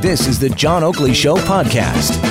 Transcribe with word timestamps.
This 0.00 0.26
is 0.26 0.38
the 0.38 0.50
John 0.50 0.84
Oakley 0.84 1.14
Show 1.14 1.36
podcast. 1.36 2.22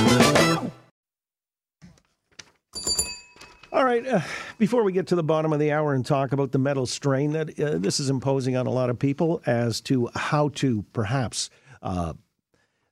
All 3.72 3.84
right. 3.84 4.06
Uh, 4.08 4.22
before 4.58 4.84
we 4.84 4.94
get 4.94 5.08
to 5.08 5.16
the 5.16 5.24
bottom 5.24 5.52
of 5.52 5.60
the 5.60 5.72
hour 5.72 5.94
and 5.94 6.06
talk 6.06 6.32
about 6.32 6.52
the 6.52 6.58
metal 6.58 6.86
strain 6.86 7.34
that 7.34 7.60
uh, 7.60 7.78
this 7.78 8.00
is 8.00 8.10
imposing 8.10 8.56
on 8.56 8.68
a 8.68 8.72
lot 8.72 8.90
of 8.90 8.98
people 8.98 9.42
as 9.46 9.82
to 9.82 10.10
how 10.16 10.50
to 10.50 10.86
perhaps 10.94 11.50
uh, 11.82 12.14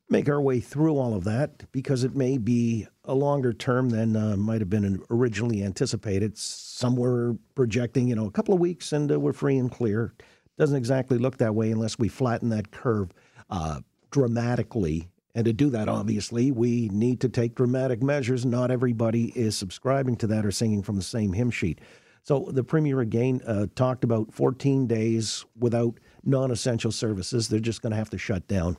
make 0.09 0.27
our 0.27 0.41
way 0.41 0.59
through 0.59 0.97
all 0.97 1.13
of 1.15 1.23
that, 1.23 1.71
because 1.71 2.03
it 2.03 2.15
may 2.15 2.37
be 2.37 2.85
a 3.05 3.15
longer 3.15 3.53
term 3.53 3.89
than 3.89 4.15
uh, 4.15 4.35
might 4.35 4.59
have 4.59 4.69
been 4.69 5.01
originally 5.09 5.63
anticipated. 5.63 6.37
Some 6.37 6.95
were 6.95 7.37
projecting, 7.55 8.07
you 8.07 8.15
know, 8.15 8.25
a 8.25 8.31
couple 8.31 8.53
of 8.53 8.59
weeks 8.59 8.91
and 8.91 9.11
uh, 9.11 9.19
we're 9.19 9.33
free 9.33 9.57
and 9.57 9.71
clear. 9.71 10.13
Doesn't 10.57 10.75
exactly 10.75 11.17
look 11.17 11.37
that 11.37 11.55
way 11.55 11.71
unless 11.71 11.97
we 11.97 12.09
flatten 12.09 12.49
that 12.49 12.71
curve 12.71 13.11
uh, 13.49 13.79
dramatically 14.13 15.09
and 15.35 15.45
to 15.45 15.53
do 15.53 15.71
that, 15.71 15.89
obviously, 15.89 16.51
we 16.51 16.89
need 16.89 17.19
to 17.21 17.29
take 17.29 17.55
dramatic 17.55 18.03
measures. 18.03 18.45
Not 18.45 18.69
everybody 18.69 19.29
is 19.35 19.57
subscribing 19.57 20.15
to 20.17 20.27
that 20.27 20.45
or 20.45 20.51
singing 20.51 20.83
from 20.83 20.95
the 20.95 21.01
same 21.01 21.33
hymn 21.33 21.49
sheet. 21.49 21.81
So 22.21 22.49
the 22.51 22.63
premier 22.63 22.99
again 22.99 23.41
uh, 23.45 23.65
talked 23.75 24.03
about 24.03 24.31
14 24.31 24.85
days 24.85 25.43
without 25.57 25.99
non-essential 26.23 26.91
services. 26.91 27.47
They're 27.47 27.59
just 27.59 27.81
going 27.81 27.91
to 27.91 27.97
have 27.97 28.11
to 28.11 28.17
shut 28.17 28.47
down, 28.47 28.77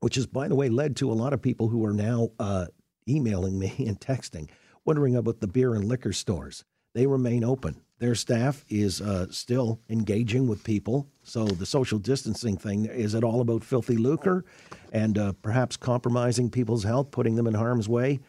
which 0.00 0.16
has, 0.16 0.26
by 0.26 0.46
the 0.46 0.54
way, 0.54 0.68
led 0.68 0.94
to 0.96 1.10
a 1.10 1.14
lot 1.14 1.32
of 1.32 1.40
people 1.40 1.68
who 1.68 1.84
are 1.86 1.94
now 1.94 2.28
uh, 2.38 2.66
emailing 3.08 3.58
me 3.58 3.74
and 3.86 3.98
texting, 3.98 4.50
wondering 4.84 5.16
about 5.16 5.40
the 5.40 5.48
beer 5.48 5.74
and 5.74 5.86
liquor 5.86 6.12
stores. 6.12 6.64
They 6.94 7.06
remain 7.06 7.44
open. 7.44 7.80
Their 7.98 8.14
staff 8.14 8.64
is 8.68 9.00
uh, 9.00 9.26
still 9.30 9.80
engaging 9.90 10.46
with 10.46 10.62
people. 10.62 11.08
So 11.24 11.44
the 11.44 11.66
social 11.66 11.98
distancing 11.98 12.56
thing 12.56 12.86
is 12.86 13.14
it 13.14 13.24
all 13.24 13.40
about 13.40 13.64
filthy 13.64 13.96
lucre 13.96 14.44
and 14.92 15.18
uh, 15.18 15.32
perhaps 15.42 15.76
compromising 15.76 16.48
people's 16.48 16.84
health, 16.84 17.10
putting 17.10 17.34
them 17.34 17.46
in 17.46 17.54
harm's 17.54 17.88
way? 17.88 18.20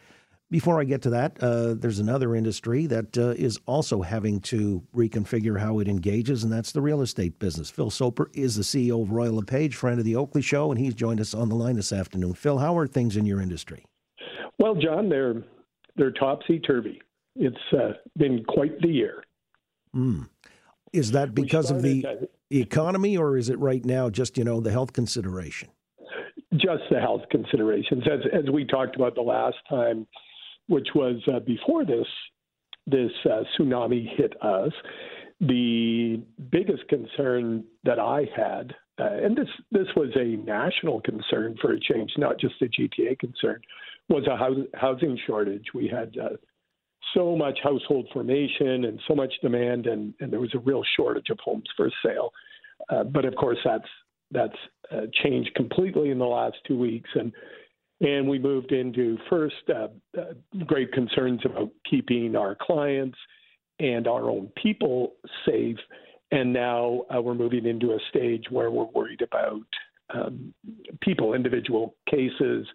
Before 0.50 0.80
I 0.80 0.84
get 0.84 1.02
to 1.02 1.10
that, 1.10 1.40
uh, 1.40 1.74
there's 1.74 2.00
another 2.00 2.34
industry 2.34 2.86
that 2.86 3.16
uh, 3.16 3.28
is 3.38 3.60
also 3.66 4.02
having 4.02 4.40
to 4.40 4.82
reconfigure 4.92 5.60
how 5.60 5.78
it 5.78 5.86
engages, 5.86 6.42
and 6.42 6.52
that's 6.52 6.72
the 6.72 6.80
real 6.80 7.02
estate 7.02 7.38
business. 7.38 7.70
Phil 7.70 7.88
Soper 7.88 8.28
is 8.34 8.56
the 8.56 8.64
CEO 8.64 9.00
of 9.00 9.12
Royal 9.12 9.36
LePage, 9.36 9.76
friend 9.76 10.00
of 10.00 10.04
the 10.04 10.16
Oakley 10.16 10.42
Show, 10.42 10.72
and 10.72 10.80
he's 10.80 10.94
joined 10.94 11.20
us 11.20 11.34
on 11.34 11.48
the 11.48 11.54
line 11.54 11.76
this 11.76 11.92
afternoon. 11.92 12.34
Phil, 12.34 12.58
how 12.58 12.76
are 12.76 12.88
things 12.88 13.16
in 13.16 13.26
your 13.26 13.40
industry? 13.40 13.84
Well, 14.58 14.74
John, 14.74 15.08
they're 15.08 15.44
they're 15.94 16.10
topsy 16.10 16.58
turvy. 16.58 17.00
It's 17.36 17.56
uh, 17.72 17.92
been 18.16 18.42
quite 18.44 18.80
the 18.80 18.88
year. 18.88 19.22
Mm. 19.94 20.28
Is 20.92 21.12
that 21.12 21.34
because 21.34 21.70
of 21.70 21.82
the 21.82 22.28
economy, 22.50 23.16
or 23.16 23.36
is 23.36 23.48
it 23.48 23.58
right 23.58 23.84
now 23.84 24.10
just 24.10 24.36
you 24.36 24.44
know 24.44 24.60
the 24.60 24.72
health 24.72 24.92
consideration? 24.92 25.68
Just 26.52 26.82
the 26.90 26.98
health 26.98 27.22
considerations, 27.30 28.02
as 28.06 28.20
as 28.32 28.50
we 28.50 28.64
talked 28.64 28.96
about 28.96 29.14
the 29.14 29.22
last 29.22 29.56
time, 29.68 30.06
which 30.66 30.88
was 30.94 31.16
uh, 31.32 31.38
before 31.40 31.84
this 31.84 32.06
this 32.86 33.12
uh, 33.24 33.42
tsunami 33.58 34.16
hit 34.16 34.34
us. 34.42 34.72
The 35.40 36.20
biggest 36.50 36.86
concern 36.88 37.64
that 37.84 37.98
I 37.98 38.28
had, 38.36 38.74
uh, 39.00 39.24
and 39.24 39.34
this 39.34 39.48
this 39.70 39.86
was 39.96 40.10
a 40.14 40.36
national 40.44 41.00
concern 41.00 41.56
for 41.62 41.72
a 41.72 41.80
change, 41.80 42.12
not 42.18 42.38
just 42.38 42.60
a 42.60 42.66
GTA 42.66 43.18
concern, 43.18 43.60
was 44.10 44.26
a 44.26 44.36
housing 44.76 45.18
shortage. 45.26 45.66
We 45.72 45.88
had 45.88 46.14
uh, 46.18 46.36
so 47.14 47.36
much 47.36 47.58
household 47.62 48.06
formation 48.12 48.84
and 48.84 49.00
so 49.08 49.14
much 49.14 49.32
demand, 49.42 49.86
and, 49.86 50.14
and 50.20 50.32
there 50.32 50.40
was 50.40 50.54
a 50.54 50.58
real 50.58 50.82
shortage 50.96 51.30
of 51.30 51.38
homes 51.40 51.68
for 51.76 51.90
sale. 52.04 52.32
Uh, 52.88 53.04
but 53.04 53.24
of 53.24 53.34
course, 53.36 53.58
that's 53.64 53.88
that's 54.32 54.56
uh, 54.92 55.02
changed 55.22 55.52
completely 55.54 56.10
in 56.10 56.18
the 56.18 56.24
last 56.24 56.56
two 56.66 56.78
weeks, 56.78 57.10
and 57.14 57.32
and 58.00 58.28
we 58.28 58.38
moved 58.38 58.72
into 58.72 59.18
first 59.28 59.56
uh, 59.68 59.88
uh 60.18 60.32
great 60.66 60.92
concerns 60.92 61.40
about 61.44 61.70
keeping 61.88 62.36
our 62.36 62.56
clients 62.60 63.18
and 63.78 64.06
our 64.06 64.30
own 64.30 64.50
people 64.62 65.14
safe, 65.46 65.78
and 66.30 66.52
now 66.52 67.02
uh, 67.14 67.20
we're 67.20 67.34
moving 67.34 67.66
into 67.66 67.92
a 67.92 67.98
stage 68.08 68.44
where 68.50 68.70
we're 68.70 68.84
worried 68.84 69.22
about 69.22 69.66
um, 70.14 70.54
people, 71.00 71.34
individual 71.34 71.94
cases 72.08 72.66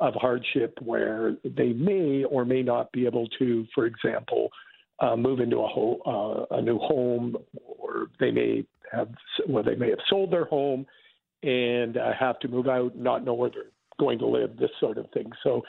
of 0.00 0.14
hardship 0.14 0.78
where 0.82 1.36
they 1.44 1.72
may 1.72 2.24
or 2.24 2.44
may 2.44 2.62
not 2.62 2.90
be 2.92 3.06
able 3.06 3.28
to, 3.38 3.66
for 3.74 3.86
example, 3.86 4.50
uh, 5.00 5.16
move 5.16 5.40
into 5.40 5.58
a, 5.58 5.66
ho- 5.68 6.46
uh, 6.50 6.56
a 6.56 6.62
new 6.62 6.78
home, 6.78 7.36
or 7.66 8.06
they 8.18 8.30
may 8.30 8.64
have 8.92 9.08
well, 9.48 9.62
they 9.62 9.76
may 9.76 9.90
have 9.90 9.98
sold 10.08 10.32
their 10.32 10.46
home 10.46 10.86
and 11.42 11.96
uh, 11.96 12.12
have 12.18 12.38
to 12.40 12.48
move 12.48 12.68
out, 12.68 12.96
not 12.96 13.24
know 13.24 13.34
where 13.34 13.50
they're 13.50 13.70
going 14.00 14.18
to 14.18 14.26
live, 14.26 14.56
this 14.56 14.70
sort 14.80 14.98
of 14.98 15.06
thing. 15.12 15.30
So 15.42 15.62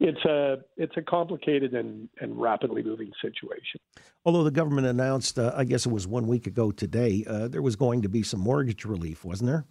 it's 0.00 0.24
a 0.24 0.58
it's 0.76 0.96
a 0.96 1.02
complicated 1.02 1.74
and, 1.74 2.08
and 2.20 2.38
rapidly 2.38 2.82
moving 2.82 3.10
situation. 3.22 3.80
Although 4.24 4.44
the 4.44 4.50
government 4.50 4.86
announced, 4.86 5.38
uh, 5.38 5.52
I 5.56 5.64
guess 5.64 5.86
it 5.86 5.92
was 5.92 6.06
one 6.06 6.26
week 6.26 6.46
ago 6.46 6.70
today, 6.70 7.24
uh, 7.26 7.48
there 7.48 7.62
was 7.62 7.76
going 7.76 8.02
to 8.02 8.08
be 8.08 8.22
some 8.22 8.40
mortgage 8.40 8.84
relief, 8.84 9.24
wasn't 9.24 9.50
there? 9.50 9.64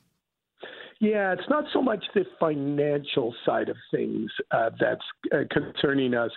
Yeah, 1.04 1.34
it's 1.34 1.50
not 1.50 1.66
so 1.74 1.82
much 1.82 2.02
the 2.16 2.24
financial 2.40 3.36
side 3.46 3.68
of 3.68 3.76
things 3.92 4.32
uh, 4.52 4.70
that's 4.80 5.04
uh, 5.34 5.40
concerning 5.52 6.14
us. 6.14 6.32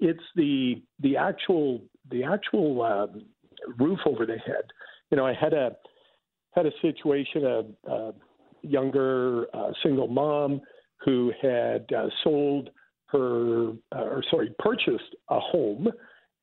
It's 0.00 0.22
the 0.34 0.82
the 1.00 1.18
actual 1.18 1.82
the 2.10 2.24
actual 2.24 2.80
um, 2.80 3.26
roof 3.78 3.98
over 4.06 4.24
the 4.24 4.38
head. 4.38 4.64
You 5.10 5.18
know, 5.18 5.26
I 5.26 5.34
had 5.34 5.52
a 5.52 5.76
had 6.52 6.64
a 6.64 6.70
situation 6.80 7.44
a, 7.44 7.90
a 7.92 8.14
younger 8.62 9.54
uh, 9.54 9.72
single 9.82 10.08
mom 10.08 10.62
who 11.04 11.30
had 11.42 11.84
uh, 11.94 12.06
sold 12.24 12.70
her 13.08 13.72
uh, 13.94 14.00
or 14.00 14.24
sorry 14.30 14.50
purchased 14.58 15.14
a 15.28 15.38
home 15.38 15.88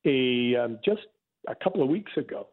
a 0.05 0.55
um, 0.57 0.77
just 0.85 1.07
a 1.47 1.55
couple 1.55 1.81
of 1.81 1.89
weeks 1.89 2.11
ago, 2.17 2.49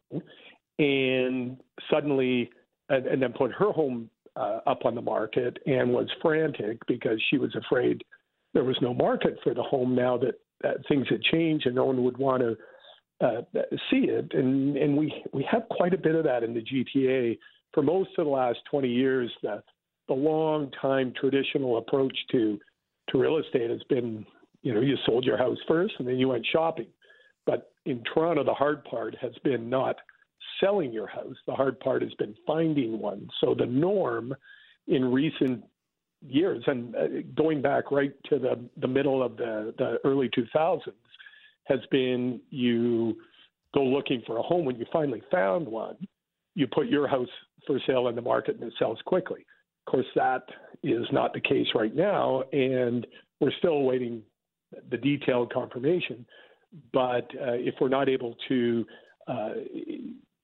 and 0.79 1.59
suddenly 1.91 2.49
and, 2.89 3.07
and 3.07 3.23
then 3.23 3.35
put 3.35 3.53
her 3.53 3.71
home 3.71 4.09
uh, 4.41 4.61
up 4.67 4.85
on 4.85 4.95
the 4.95 5.03
market 5.03 5.59
and 5.67 5.93
was 5.93 6.09
frantic 6.23 6.79
because 6.87 7.21
she 7.29 7.37
was 7.37 7.55
afraid 7.55 8.03
there 8.55 8.65
was 8.65 8.77
no 8.81 8.95
market 8.95 9.39
for 9.45 9.55
the 9.55 9.63
home 9.63 9.95
now 9.95 10.17
that, 10.17 10.41
that 10.63 10.77
things 10.89 11.07
had 11.09 11.23
changed 11.23 11.67
and 11.67 11.75
no 11.75 11.85
one 11.85 12.03
would 12.03 12.17
want 12.17 12.43
to 12.43 12.57
uh, 13.21 13.43
see 13.91 14.07
it. 14.09 14.33
And 14.33 14.77
and 14.77 14.97
we 14.97 15.13
we 15.33 15.47
have 15.51 15.69
quite 15.71 15.93
a 15.93 15.99
bit 15.99 16.15
of 16.15 16.25
that 16.25 16.43
in 16.43 16.55
the 16.55 16.63
GTA. 16.63 17.39
For 17.75 17.83
most 17.83 18.11
of 18.19 18.25
the 18.25 18.31
last 18.31 18.59
20 18.71 18.89
years, 18.89 19.31
the 19.43 19.63
the 20.09 20.15
long 20.15 20.71
time 20.81 21.13
traditional 21.21 21.79
approach 21.79 22.17
to 22.33 22.59
to 23.11 23.19
real 23.19 23.39
estate 23.39 23.71
has 23.71 23.83
been, 23.89 24.25
you 24.63 24.73
know, 24.73 24.81
you 24.81 24.97
sold 25.05 25.25
your 25.25 25.37
house 25.37 25.59
first 25.69 25.95
and 25.99 26.09
then 26.09 26.17
you 26.17 26.29
went 26.29 26.47
shopping. 26.51 26.87
But 27.45 27.73
in 27.85 28.03
Toronto, 28.05 28.43
the 28.45 28.55
hard 28.55 28.85
part 28.85 29.17
has 29.21 29.33
been 29.45 29.69
not 29.69 29.97
selling 30.59 30.93
your 30.93 31.07
house. 31.07 31.37
The 31.47 31.55
hard 31.55 31.79
part 31.81 32.03
has 32.03 32.15
been 32.15 32.35
finding 32.47 32.99
one. 32.99 33.29
So 33.41 33.55
the 33.55 33.67
norm 33.67 34.35
in 34.87 35.11
recent 35.11 35.65
years, 36.27 36.63
and 36.67 36.95
uh, 36.95 37.07
going 37.35 37.63
back 37.63 37.91
right 37.91 38.13
to 38.29 38.39
the, 38.39 38.61
the 38.81 38.89
middle 38.89 39.23
of 39.23 39.37
the, 39.37 39.75
the 39.79 39.99
early 40.05 40.29
2000s, 40.29 40.81
has 41.65 41.81
been 41.91 42.41
you 42.51 43.17
go 43.75 43.85
looking 43.85 44.23
for 44.27 44.39
a 44.39 44.43
home. 44.43 44.65
When 44.65 44.77
you 44.77 44.87
finally 44.93 45.23
found 45.31 45.67
one, 45.67 45.97
you 46.55 46.67
put 46.67 46.89
your 46.89 47.07
house 47.07 47.29
for 47.67 47.79
sale 47.87 48.09
in 48.09 48.17
the 48.17 48.23
market 48.23 48.57
and 48.57 48.65
it 48.65 48.73
sells 48.79 48.99
quickly. 49.05 49.47
Of 49.87 49.93
course, 49.93 50.07
that 50.17 50.45
is 50.83 51.07
not 51.13 51.33
the 51.33 51.41
case 51.41 51.67
right 51.75 51.95
now, 51.95 52.43
and 52.53 53.07
we're 53.39 53.53
still 53.59 53.73
awaiting 53.73 54.23
the 54.91 54.97
detailed 54.97 55.53
confirmation. 55.53 56.27
But 56.93 57.31
uh, 57.35 57.55
if 57.55 57.75
we're 57.81 57.89
not 57.89 58.09
able 58.09 58.37
to 58.49 58.87
uh, 59.27 59.51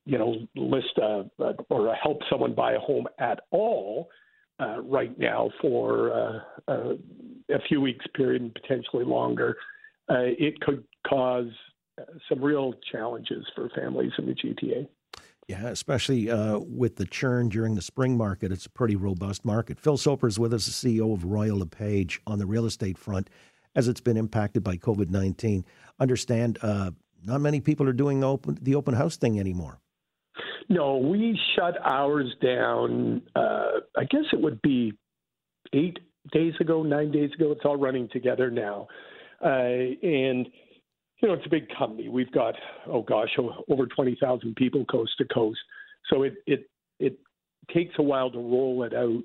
you 0.06 0.18
know, 0.18 0.36
list 0.54 0.96
a, 0.98 1.28
a, 1.40 1.54
or 1.68 1.94
help 1.94 2.20
someone 2.30 2.54
buy 2.54 2.72
a 2.72 2.78
home 2.78 3.06
at 3.18 3.40
all 3.50 4.08
uh, 4.60 4.80
right 4.82 5.18
now 5.18 5.50
for 5.60 6.12
uh, 6.12 6.38
uh, 6.68 6.94
a 7.50 7.60
few 7.68 7.80
weeks 7.80 8.06
period 8.14 8.40
and 8.40 8.54
potentially 8.54 9.04
longer, 9.04 9.56
uh, 10.08 10.22
it 10.38 10.58
could 10.60 10.84
cause 11.06 11.50
uh, 12.00 12.04
some 12.28 12.40
real 12.40 12.72
challenges 12.90 13.44
for 13.54 13.68
families 13.70 14.12
in 14.18 14.26
the 14.26 14.34
GTA. 14.34 14.88
Yeah, 15.48 15.66
especially 15.68 16.30
uh, 16.30 16.58
with 16.58 16.96
the 16.96 17.06
churn 17.06 17.48
during 17.48 17.74
the 17.74 17.82
spring 17.82 18.16
market. 18.16 18.50
It's 18.50 18.66
a 18.66 18.70
pretty 18.70 18.96
robust 18.96 19.44
market. 19.44 19.78
Phil 19.78 19.96
Soper 19.96 20.26
is 20.26 20.38
with 20.38 20.52
us, 20.54 20.66
the 20.66 20.72
CEO 20.98 21.12
of 21.12 21.24
Royal 21.24 21.58
LePage 21.58 22.20
on 22.26 22.38
the 22.38 22.46
real 22.46 22.66
estate 22.66 22.98
front 22.98 23.28
as 23.74 23.86
it's 23.86 24.00
been 24.00 24.16
impacted 24.16 24.64
by 24.64 24.76
COVID 24.76 25.10
19. 25.10 25.64
Understand 26.00 26.58
not 26.62 27.40
many 27.40 27.60
people 27.60 27.88
are 27.88 27.92
doing 27.92 28.20
the 28.20 28.28
open, 28.28 28.58
the 28.60 28.74
open 28.74 28.94
house 28.94 29.16
thing 29.16 29.38
anymore. 29.38 29.80
No, 30.68 30.96
we 30.96 31.38
shut 31.54 31.74
ours 31.84 32.34
down. 32.42 33.22
Uh, 33.34 33.80
I 33.96 34.04
guess 34.04 34.24
it 34.32 34.40
would 34.40 34.60
be 34.62 34.92
eight 35.72 35.98
days 36.32 36.54
ago, 36.60 36.82
nine 36.82 37.12
days 37.12 37.30
ago. 37.34 37.52
It's 37.52 37.64
all 37.64 37.76
running 37.76 38.08
together 38.12 38.50
now, 38.50 38.88
uh, 39.44 39.48
and 39.48 40.48
you 41.20 41.28
know 41.28 41.34
it's 41.34 41.46
a 41.46 41.50
big 41.50 41.68
company. 41.76 42.08
We've 42.08 42.32
got 42.32 42.54
oh 42.88 43.02
gosh, 43.02 43.36
over 43.68 43.86
twenty 43.86 44.16
thousand 44.20 44.56
people 44.56 44.84
coast 44.86 45.12
to 45.18 45.24
coast. 45.26 45.60
So 46.10 46.24
it 46.24 46.34
it 46.46 46.68
it 46.98 47.18
takes 47.72 47.94
a 47.98 48.02
while 48.02 48.30
to 48.30 48.38
roll 48.38 48.82
it 48.82 48.94
out. 48.94 49.24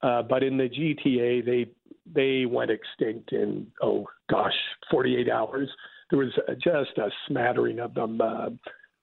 Uh, 0.00 0.22
but 0.22 0.44
in 0.44 0.56
the 0.56 0.68
GTA, 0.68 1.44
they 1.44 1.66
they 2.14 2.46
went 2.46 2.70
extinct 2.70 3.32
in 3.32 3.66
oh 3.82 4.06
gosh, 4.30 4.54
48 4.90 5.28
hours. 5.28 5.68
There 6.10 6.18
was 6.18 6.32
just 6.62 6.96
a 6.98 7.10
smattering 7.26 7.80
of 7.80 7.94
them 7.94 8.20
uh, 8.20 8.50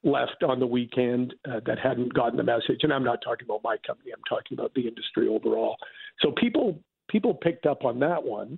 left 0.05 0.43
on 0.43 0.59
the 0.59 0.67
weekend 0.67 1.33
uh, 1.49 1.59
that 1.65 1.79
hadn't 1.79 2.13
gotten 2.13 2.37
the 2.37 2.43
message. 2.43 2.81
And 2.83 2.93
I'm 2.93 3.03
not 3.03 3.19
talking 3.23 3.45
about 3.45 3.61
my 3.63 3.75
company. 3.85 4.11
I'm 4.13 4.23
talking 4.29 4.57
about 4.57 4.73
the 4.75 4.87
industry 4.87 5.27
overall. 5.27 5.75
So 6.21 6.31
people 6.31 6.79
people 7.09 7.33
picked 7.33 7.65
up 7.65 7.83
on 7.83 7.99
that 7.99 8.23
one. 8.23 8.57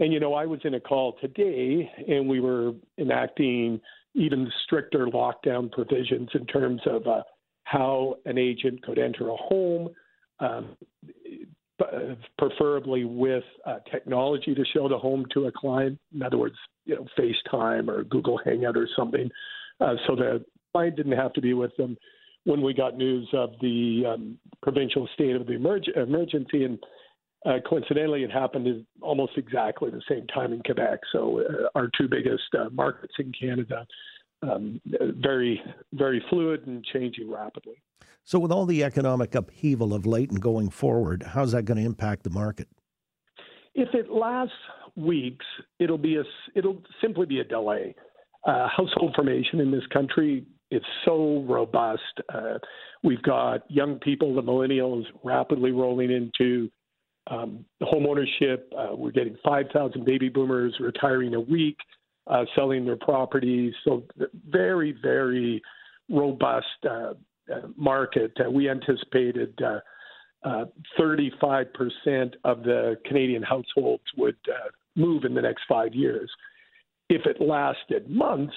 And 0.00 0.12
you 0.12 0.20
know, 0.20 0.34
I 0.34 0.46
was 0.46 0.60
in 0.64 0.74
a 0.74 0.80
call 0.80 1.16
today, 1.20 1.90
and 2.06 2.28
we 2.28 2.40
were 2.40 2.72
enacting 2.98 3.80
even 4.14 4.50
stricter 4.64 5.06
lockdown 5.06 5.70
provisions 5.70 6.28
in 6.34 6.46
terms 6.46 6.80
of 6.86 7.06
uh, 7.06 7.22
how 7.64 8.16
an 8.24 8.38
agent 8.38 8.82
could 8.82 8.98
enter 8.98 9.28
a 9.28 9.36
home, 9.36 9.88
um, 10.40 10.76
preferably 12.38 13.04
with 13.04 13.44
uh, 13.66 13.78
technology 13.90 14.54
to 14.54 14.64
show 14.72 14.88
the 14.88 14.98
home 14.98 15.24
to 15.34 15.46
a 15.46 15.52
client. 15.52 15.98
In 16.14 16.22
other 16.22 16.38
words, 16.38 16.56
you 16.84 16.94
know, 16.94 17.06
FaceTime 17.18 17.88
or 17.88 18.04
Google 18.04 18.40
Hangout 18.44 18.76
or 18.76 18.88
something, 18.96 19.28
uh, 19.80 19.94
so 20.06 20.16
the 20.16 20.44
client 20.72 20.96
didn't 20.96 21.12
have 21.12 21.32
to 21.34 21.40
be 21.40 21.54
with 21.54 21.76
them. 21.76 21.96
When 22.44 22.62
we 22.62 22.72
got 22.72 22.96
news 22.96 23.28
of 23.32 23.50
the 23.60 24.04
um, 24.14 24.38
provincial 24.62 25.08
state 25.14 25.36
of 25.36 25.46
the 25.46 25.54
emerg- 25.54 25.96
emergency, 25.96 26.64
and 26.64 26.78
uh, 27.44 27.58
coincidentally, 27.68 28.22
it 28.22 28.30
happened 28.30 28.84
almost 29.00 29.32
exactly 29.36 29.90
the 29.90 30.02
same 30.08 30.26
time 30.28 30.52
in 30.52 30.62
Quebec. 30.62 31.00
So, 31.12 31.40
uh, 31.40 31.68
our 31.74 31.90
two 31.98 32.08
biggest 32.08 32.44
uh, 32.58 32.70
markets 32.72 33.14
in 33.18 33.32
Canada, 33.38 33.86
um, 34.42 34.80
very, 35.20 35.60
very 35.92 36.24
fluid 36.30 36.66
and 36.66 36.84
changing 36.84 37.30
rapidly. 37.30 37.82
So, 38.24 38.38
with 38.38 38.50
all 38.50 38.66
the 38.66 38.82
economic 38.82 39.34
upheaval 39.34 39.94
of 39.94 40.06
late 40.06 40.30
and 40.30 40.40
going 40.40 40.70
forward, 40.70 41.22
how's 41.22 41.52
that 41.52 41.64
going 41.64 41.78
to 41.78 41.84
impact 41.84 42.24
the 42.24 42.30
market? 42.30 42.68
If 43.74 43.94
it 43.94 44.10
lasts 44.10 44.54
weeks, 44.96 45.46
it'll 45.78 45.98
be 45.98 46.16
a 46.16 46.24
it'll 46.54 46.82
simply 47.00 47.26
be 47.26 47.40
a 47.40 47.44
delay. 47.44 47.94
Uh, 48.48 48.66
household 48.74 49.14
formation 49.14 49.60
in 49.60 49.70
this 49.70 49.86
country 49.92 50.42
is 50.70 50.80
so 51.04 51.44
robust. 51.46 52.00
Uh, 52.32 52.54
we've 53.02 53.22
got 53.22 53.70
young 53.70 53.98
people, 53.98 54.34
the 54.34 54.42
millennials, 54.42 55.04
rapidly 55.22 55.70
rolling 55.70 56.10
into 56.10 56.70
um, 57.30 57.62
home 57.82 58.06
ownership. 58.06 58.72
Uh, 58.76 58.96
we're 58.96 59.10
getting 59.10 59.36
5,000 59.44 60.02
baby 60.02 60.30
boomers 60.30 60.74
retiring 60.80 61.34
a 61.34 61.40
week, 61.40 61.76
uh, 62.26 62.46
selling 62.56 62.86
their 62.86 62.96
properties. 62.96 63.74
So 63.84 64.04
very, 64.48 64.96
very 65.02 65.60
robust 66.08 66.66
uh, 66.88 67.12
uh, 67.52 67.68
market. 67.76 68.32
Uh, 68.42 68.50
we 68.50 68.70
anticipated 68.70 69.58
uh, 69.62 70.64
35% 70.98 71.66
of 72.44 72.62
the 72.62 72.96
Canadian 73.04 73.42
households 73.42 74.04
would 74.16 74.36
move 74.96 75.24
in 75.24 75.34
the 75.34 75.42
next 75.42 75.64
five 75.68 75.92
years. 75.92 76.30
If 77.08 77.26
it 77.26 77.40
lasted 77.40 78.10
months, 78.10 78.54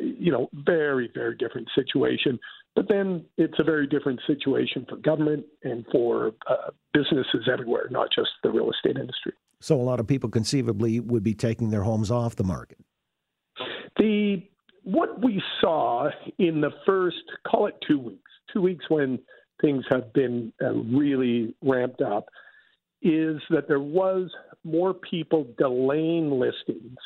you 0.00 0.30
know, 0.30 0.48
very, 0.52 1.10
very 1.12 1.36
different 1.36 1.68
situation. 1.74 2.38
But 2.74 2.88
then 2.88 3.24
it's 3.36 3.58
a 3.58 3.64
very 3.64 3.86
different 3.86 4.20
situation 4.26 4.86
for 4.88 4.96
government 4.96 5.44
and 5.62 5.84
for 5.92 6.32
uh, 6.48 6.70
businesses 6.94 7.48
everywhere, 7.52 7.88
not 7.90 8.08
just 8.14 8.30
the 8.42 8.50
real 8.50 8.70
estate 8.70 8.96
industry. 8.98 9.32
So 9.60 9.80
a 9.80 9.82
lot 9.82 10.00
of 10.00 10.06
people 10.06 10.30
conceivably 10.30 10.98
would 11.00 11.22
be 11.22 11.34
taking 11.34 11.70
their 11.70 11.82
homes 11.82 12.10
off 12.10 12.36
the 12.36 12.44
market. 12.44 12.78
The 13.98 14.42
what 14.84 15.22
we 15.22 15.40
saw 15.60 16.08
in 16.38 16.60
the 16.60 16.70
first, 16.84 17.22
call 17.46 17.66
it 17.66 17.76
two 17.86 17.98
weeks, 17.98 18.30
two 18.52 18.60
weeks 18.60 18.84
when 18.88 19.18
things 19.60 19.84
have 19.90 20.12
been 20.12 20.52
uh, 20.60 20.72
really 20.72 21.54
ramped 21.62 22.00
up, 22.02 22.28
is 23.02 23.40
that 23.50 23.68
there 23.68 23.80
was 23.80 24.30
more 24.64 24.94
people 24.94 25.46
delaying 25.58 26.30
listings. 26.30 26.96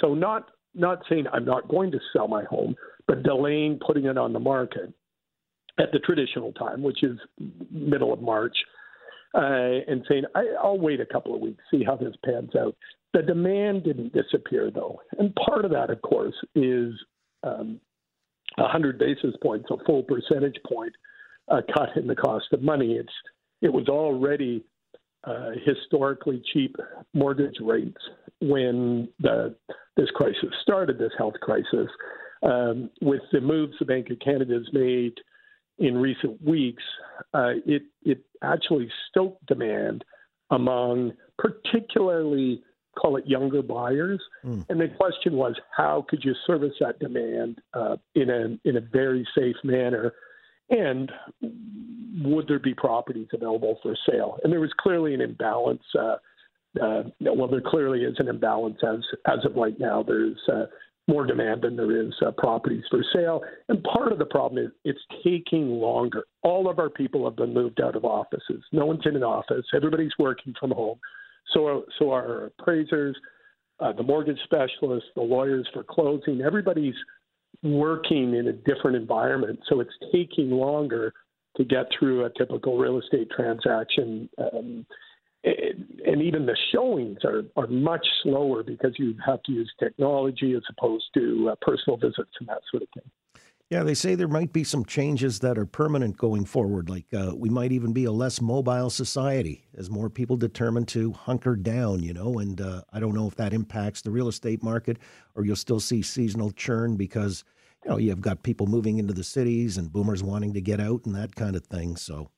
So 0.00 0.14
not 0.14 0.50
not 0.74 1.02
saying 1.08 1.26
I'm 1.32 1.44
not 1.44 1.68
going 1.68 1.90
to 1.92 1.98
sell 2.12 2.28
my 2.28 2.44
home, 2.44 2.74
but 3.06 3.22
delaying 3.22 3.78
putting 3.84 4.06
it 4.06 4.16
on 4.16 4.32
the 4.32 4.40
market 4.40 4.92
at 5.78 5.92
the 5.92 5.98
traditional 6.00 6.52
time, 6.52 6.82
which 6.82 7.02
is 7.02 7.18
middle 7.70 8.12
of 8.12 8.20
March, 8.20 8.56
uh, 9.34 9.80
and 9.86 10.04
saying 10.08 10.24
I, 10.34 10.44
I'll 10.62 10.78
wait 10.78 11.00
a 11.00 11.06
couple 11.06 11.34
of 11.34 11.40
weeks, 11.40 11.62
see 11.70 11.84
how 11.84 11.96
this 11.96 12.14
pans 12.24 12.54
out. 12.56 12.74
The 13.12 13.22
demand 13.22 13.84
didn't 13.84 14.14
disappear 14.14 14.70
though, 14.70 15.00
and 15.18 15.34
part 15.34 15.64
of 15.64 15.70
that, 15.72 15.90
of 15.90 16.00
course, 16.02 16.34
is 16.54 16.94
um, 17.42 17.80
100 18.56 18.98
basis 18.98 19.34
points, 19.42 19.68
a 19.70 19.82
full 19.84 20.02
percentage 20.02 20.56
point 20.66 20.92
uh, 21.48 21.60
cut 21.74 21.96
in 21.96 22.06
the 22.06 22.16
cost 22.16 22.46
of 22.52 22.62
money. 22.62 22.94
It's 22.94 23.12
it 23.60 23.72
was 23.72 23.88
already 23.88 24.64
uh, 25.24 25.50
historically 25.64 26.42
cheap 26.52 26.76
mortgage 27.14 27.56
rates 27.60 28.00
when 28.42 29.08
the 29.20 29.54
this 29.96 30.10
crisis 30.10 30.50
started, 30.62 30.98
this 30.98 31.12
health 31.16 31.34
crisis. 31.40 31.88
Um, 32.42 32.90
with 33.00 33.20
the 33.30 33.40
moves 33.40 33.74
the 33.78 33.84
Bank 33.84 34.10
of 34.10 34.18
Canada 34.18 34.54
has 34.54 34.72
made 34.72 35.14
in 35.78 35.96
recent 35.96 36.42
weeks, 36.42 36.82
uh, 37.34 37.52
it 37.64 37.82
it 38.02 38.24
actually 38.42 38.90
stoked 39.08 39.46
demand 39.46 40.04
among 40.50 41.12
particularly 41.38 42.62
call 42.98 43.16
it 43.16 43.26
younger 43.26 43.62
buyers. 43.62 44.20
Mm. 44.44 44.66
And 44.68 44.80
the 44.80 44.88
question 44.88 45.34
was, 45.34 45.54
how 45.74 46.04
could 46.08 46.22
you 46.24 46.34
service 46.46 46.74
that 46.80 46.98
demand 46.98 47.60
uh, 47.74 47.96
in 48.14 48.28
a 48.28 48.58
in 48.68 48.76
a 48.76 48.80
very 48.80 49.26
safe 49.36 49.56
manner? 49.62 50.12
And 50.68 51.12
would 52.22 52.48
there 52.48 52.58
be 52.58 52.74
properties 52.74 53.28
available 53.32 53.78
for 53.82 53.96
sale? 54.08 54.38
And 54.42 54.52
there 54.52 54.60
was 54.60 54.72
clearly 54.78 55.14
an 55.14 55.20
imbalance. 55.20 55.82
Uh, 55.98 56.16
uh, 56.80 57.02
well, 57.20 57.48
there 57.48 57.62
clearly 57.64 58.00
is 58.00 58.16
an 58.18 58.28
imbalance 58.28 58.78
as 58.86 59.00
as 59.26 59.44
of 59.44 59.56
right 59.56 59.78
now. 59.78 60.02
There's 60.02 60.38
uh, 60.52 60.64
more 61.08 61.26
demand 61.26 61.62
than 61.62 61.76
there 61.76 62.00
is 62.00 62.12
uh, 62.24 62.30
properties 62.30 62.84
for 62.90 63.04
sale, 63.12 63.42
and 63.68 63.82
part 63.82 64.12
of 64.12 64.18
the 64.18 64.24
problem 64.24 64.64
is 64.64 64.70
it's 64.84 65.00
taking 65.24 65.68
longer. 65.68 66.24
All 66.42 66.70
of 66.70 66.78
our 66.78 66.90
people 66.90 67.24
have 67.24 67.36
been 67.36 67.52
moved 67.52 67.80
out 67.80 67.96
of 67.96 68.04
offices. 68.04 68.62
No 68.72 68.86
one's 68.86 69.04
in 69.04 69.16
an 69.16 69.24
office. 69.24 69.64
Everybody's 69.74 70.12
working 70.18 70.54
from 70.58 70.70
home. 70.70 70.98
So, 71.52 71.84
so 71.98 72.10
our 72.12 72.46
appraisers, 72.46 73.16
uh, 73.80 73.92
the 73.92 74.02
mortgage 74.02 74.38
specialists, 74.44 75.08
the 75.14 75.22
lawyers 75.22 75.68
for 75.72 75.82
closing, 75.82 76.40
everybody's 76.40 76.94
working 77.62 78.34
in 78.34 78.48
a 78.48 78.52
different 78.52 78.96
environment. 78.96 79.58
So 79.68 79.80
it's 79.80 79.90
taking 80.12 80.50
longer 80.50 81.12
to 81.56 81.64
get 81.64 81.86
through 81.98 82.24
a 82.24 82.30
typical 82.38 82.78
real 82.78 82.98
estate 82.98 83.28
transaction. 83.34 84.28
Um, 84.38 84.86
and 85.44 86.22
even 86.22 86.46
the 86.46 86.56
showings 86.72 87.18
are, 87.24 87.42
are 87.56 87.66
much 87.66 88.06
slower 88.22 88.62
because 88.62 88.92
you 88.98 89.14
have 89.24 89.42
to 89.44 89.52
use 89.52 89.70
technology 89.78 90.54
as 90.54 90.62
opposed 90.70 91.04
to 91.14 91.50
uh, 91.50 91.54
personal 91.60 91.96
visits 91.96 92.30
and 92.38 92.48
that 92.48 92.60
sort 92.70 92.82
of 92.82 92.88
thing. 92.94 93.10
Yeah, 93.70 93.84
they 93.84 93.94
say 93.94 94.14
there 94.14 94.28
might 94.28 94.52
be 94.52 94.64
some 94.64 94.84
changes 94.84 95.38
that 95.38 95.56
are 95.56 95.64
permanent 95.64 96.18
going 96.18 96.44
forward. 96.44 96.90
Like 96.90 97.06
uh, 97.14 97.32
we 97.34 97.48
might 97.48 97.72
even 97.72 97.94
be 97.94 98.04
a 98.04 98.12
less 98.12 98.38
mobile 98.42 98.90
society 98.90 99.64
as 99.74 99.88
more 99.88 100.10
people 100.10 100.36
determine 100.36 100.84
to 100.86 101.12
hunker 101.12 101.56
down, 101.56 102.02
you 102.02 102.12
know. 102.12 102.38
And 102.38 102.60
uh, 102.60 102.82
I 102.92 103.00
don't 103.00 103.14
know 103.14 103.26
if 103.26 103.34
that 103.36 103.54
impacts 103.54 104.02
the 104.02 104.10
real 104.10 104.28
estate 104.28 104.62
market 104.62 104.98
or 105.34 105.46
you'll 105.46 105.56
still 105.56 105.80
see 105.80 106.02
seasonal 106.02 106.50
churn 106.50 106.96
because, 106.96 107.44
you 107.82 107.90
know, 107.90 107.96
you've 107.96 108.20
got 108.20 108.42
people 108.42 108.66
moving 108.66 108.98
into 108.98 109.14
the 109.14 109.24
cities 109.24 109.78
and 109.78 109.90
boomers 109.90 110.22
wanting 110.22 110.52
to 110.52 110.60
get 110.60 110.78
out 110.78 111.06
and 111.06 111.14
that 111.14 111.34
kind 111.34 111.56
of 111.56 111.64
thing. 111.64 111.96
So, 111.96 112.30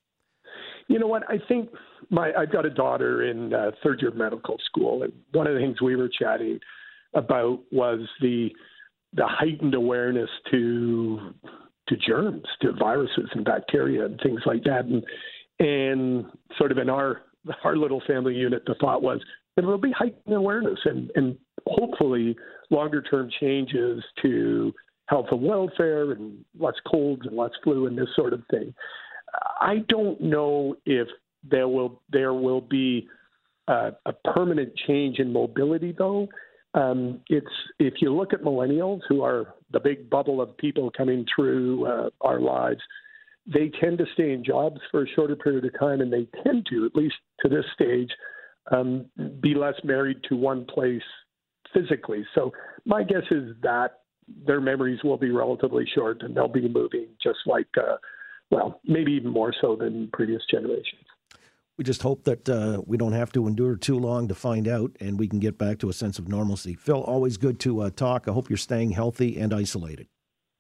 you 0.88 0.98
know 0.98 1.06
what? 1.06 1.22
I 1.28 1.38
think 1.48 1.70
my 2.10 2.32
I've 2.32 2.52
got 2.52 2.66
a 2.66 2.70
daughter 2.70 3.24
in 3.24 3.52
uh, 3.52 3.70
third 3.82 4.02
year 4.02 4.10
medical 4.10 4.56
school, 4.66 5.02
and 5.02 5.12
one 5.32 5.46
of 5.46 5.54
the 5.54 5.60
things 5.60 5.80
we 5.80 5.96
were 5.96 6.08
chatting 6.08 6.58
about 7.14 7.60
was 7.72 8.00
the 8.20 8.50
the 9.14 9.26
heightened 9.26 9.74
awareness 9.74 10.30
to 10.50 11.34
to 11.88 11.96
germs, 11.96 12.44
to 12.62 12.72
viruses 12.72 13.28
and 13.32 13.44
bacteria 13.44 14.06
and 14.06 14.20
things 14.22 14.40
like 14.46 14.64
that. 14.64 14.84
And 14.84 15.04
and 15.58 16.26
sort 16.58 16.72
of 16.72 16.78
in 16.78 16.90
our 16.90 17.22
our 17.62 17.76
little 17.76 18.02
family 18.06 18.34
unit, 18.34 18.62
the 18.66 18.74
thought 18.80 19.02
was 19.02 19.20
there 19.56 19.66
will 19.66 19.78
be 19.78 19.92
heightened 19.92 20.34
awareness 20.34 20.78
and 20.84 21.10
and 21.14 21.36
hopefully 21.66 22.36
longer 22.70 23.02
term 23.02 23.30
changes 23.40 24.02
to 24.22 24.72
health 25.06 25.26
and 25.30 25.42
welfare 25.42 26.12
and 26.12 26.44
less 26.58 26.74
colds 26.90 27.22
and 27.26 27.36
less 27.36 27.50
flu 27.62 27.86
and 27.86 27.96
this 27.96 28.08
sort 28.16 28.32
of 28.32 28.42
thing. 28.50 28.74
I 29.60 29.84
don't 29.88 30.20
know 30.20 30.76
if 30.86 31.08
there 31.48 31.68
will 31.68 32.00
there 32.10 32.34
will 32.34 32.60
be 32.60 33.08
uh, 33.68 33.90
a 34.06 34.12
permanent 34.12 34.72
change 34.86 35.18
in 35.18 35.32
mobility 35.32 35.94
though. 35.96 36.28
Um, 36.74 37.20
it's 37.28 37.46
if 37.78 37.94
you 38.00 38.14
look 38.14 38.32
at 38.32 38.42
millennials, 38.42 39.00
who 39.08 39.22
are 39.22 39.54
the 39.72 39.80
big 39.80 40.10
bubble 40.10 40.40
of 40.40 40.56
people 40.56 40.90
coming 40.96 41.24
through 41.34 41.86
uh, 41.86 42.10
our 42.20 42.40
lives, 42.40 42.80
they 43.46 43.70
tend 43.80 43.98
to 43.98 44.06
stay 44.14 44.32
in 44.32 44.44
jobs 44.44 44.80
for 44.90 45.02
a 45.02 45.08
shorter 45.14 45.36
period 45.36 45.64
of 45.64 45.78
time, 45.78 46.00
and 46.00 46.12
they 46.12 46.26
tend 46.42 46.66
to, 46.70 46.84
at 46.86 46.96
least 46.96 47.14
to 47.40 47.48
this 47.48 47.64
stage, 47.74 48.10
um, 48.72 49.06
be 49.40 49.54
less 49.54 49.74
married 49.84 50.18
to 50.28 50.36
one 50.36 50.64
place 50.64 51.02
physically. 51.72 52.24
So 52.34 52.52
my 52.84 53.02
guess 53.02 53.24
is 53.30 53.54
that 53.62 54.00
their 54.46 54.60
memories 54.60 55.00
will 55.04 55.18
be 55.18 55.30
relatively 55.30 55.86
short, 55.94 56.22
and 56.22 56.34
they'll 56.34 56.48
be 56.48 56.68
moving 56.68 57.08
just 57.22 57.38
like, 57.46 57.68
uh, 57.76 57.96
well, 58.50 58.80
maybe 58.84 59.12
even 59.12 59.30
more 59.30 59.52
so 59.60 59.76
than 59.76 60.08
previous 60.12 60.42
generations. 60.50 61.02
We 61.76 61.82
just 61.82 62.02
hope 62.02 62.22
that 62.24 62.48
uh, 62.48 62.82
we 62.86 62.96
don't 62.96 63.12
have 63.12 63.32
to 63.32 63.48
endure 63.48 63.74
too 63.76 63.98
long 63.98 64.28
to 64.28 64.34
find 64.34 64.68
out 64.68 64.92
and 65.00 65.18
we 65.18 65.26
can 65.26 65.40
get 65.40 65.58
back 65.58 65.78
to 65.80 65.88
a 65.88 65.92
sense 65.92 66.20
of 66.20 66.28
normalcy. 66.28 66.74
Phil, 66.74 67.02
always 67.02 67.36
good 67.36 67.58
to 67.60 67.80
uh, 67.80 67.90
talk. 67.90 68.28
I 68.28 68.32
hope 68.32 68.48
you're 68.48 68.56
staying 68.56 68.92
healthy 68.92 69.38
and 69.38 69.52
isolated. 69.52 70.06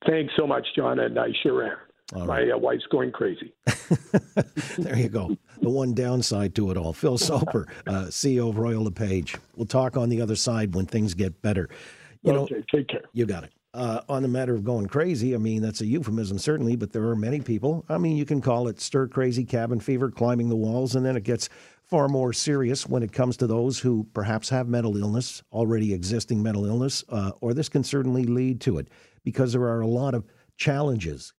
Thanks 0.06 0.34
so 0.36 0.46
much, 0.46 0.66
John, 0.74 0.98
and 0.98 1.18
I 1.18 1.28
sure 1.42 1.64
am. 1.64 1.76
All 2.14 2.26
My 2.26 2.40
right. 2.40 2.52
uh, 2.52 2.58
wife's 2.58 2.86
going 2.90 3.12
crazy. 3.12 3.54
there 4.78 4.98
you 4.98 5.08
go. 5.08 5.36
The 5.62 5.70
one 5.70 5.94
downside 5.94 6.54
to 6.56 6.70
it 6.70 6.76
all. 6.76 6.92
Phil 6.92 7.16
Soper, 7.16 7.66
uh, 7.86 8.06
CEO 8.06 8.50
of 8.50 8.58
Royal 8.58 8.84
LePage. 8.84 9.36
We'll 9.56 9.66
talk 9.66 9.96
on 9.96 10.10
the 10.10 10.20
other 10.20 10.36
side 10.36 10.74
when 10.74 10.84
things 10.84 11.14
get 11.14 11.40
better. 11.40 11.70
You 12.22 12.32
okay, 12.32 12.54
know, 12.56 12.62
take 12.72 12.88
care. 12.88 13.04
You 13.12 13.24
got 13.24 13.44
it. 13.44 13.52
Uh, 13.74 14.00
on 14.08 14.22
the 14.22 14.28
matter 14.28 14.54
of 14.54 14.62
going 14.62 14.86
crazy, 14.86 15.34
I 15.34 15.38
mean, 15.38 15.60
that's 15.60 15.80
a 15.80 15.86
euphemism, 15.86 16.38
certainly, 16.38 16.76
but 16.76 16.92
there 16.92 17.08
are 17.08 17.16
many 17.16 17.40
people. 17.40 17.84
I 17.88 17.98
mean, 17.98 18.16
you 18.16 18.24
can 18.24 18.40
call 18.40 18.68
it 18.68 18.80
stir 18.80 19.08
crazy, 19.08 19.44
cabin 19.44 19.80
fever, 19.80 20.12
climbing 20.12 20.48
the 20.48 20.54
walls, 20.54 20.94
and 20.94 21.04
then 21.04 21.16
it 21.16 21.24
gets 21.24 21.48
far 21.82 22.08
more 22.08 22.32
serious 22.32 22.86
when 22.86 23.02
it 23.02 23.12
comes 23.12 23.36
to 23.38 23.48
those 23.48 23.80
who 23.80 24.06
perhaps 24.14 24.48
have 24.50 24.68
mental 24.68 24.96
illness, 24.96 25.42
already 25.52 25.92
existing 25.92 26.40
mental 26.40 26.66
illness, 26.66 27.02
uh, 27.08 27.32
or 27.40 27.52
this 27.52 27.68
can 27.68 27.82
certainly 27.82 28.22
lead 28.22 28.60
to 28.60 28.78
it 28.78 28.86
because 29.24 29.52
there 29.52 29.62
are 29.62 29.80
a 29.80 29.88
lot 29.88 30.14
of 30.14 30.24
challenges. 30.56 31.32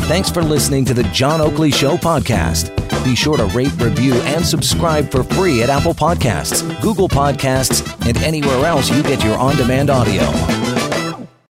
Thanks 0.00 0.30
for 0.30 0.42
listening 0.42 0.84
to 0.84 0.92
the 0.92 1.04
John 1.04 1.40
Oakley 1.40 1.70
Show 1.70 1.96
podcast. 1.96 2.76
Be 3.04 3.14
sure 3.16 3.38
to 3.38 3.46
rate, 3.46 3.72
review, 3.80 4.12
and 4.12 4.44
subscribe 4.44 5.10
for 5.10 5.24
free 5.24 5.62
at 5.62 5.70
Apple 5.70 5.94
Podcasts, 5.94 6.62
Google 6.82 7.08
Podcasts, 7.08 8.06
and 8.06 8.18
anywhere 8.18 8.66
else 8.66 8.90
you 8.90 9.02
get 9.02 9.24
your 9.24 9.38
on 9.38 9.56
demand 9.56 9.88
audio. 9.88 10.79